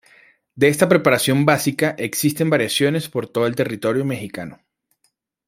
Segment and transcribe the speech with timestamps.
[0.55, 4.59] De esta preparación básica existen variaciones por todo el territorio mexicano.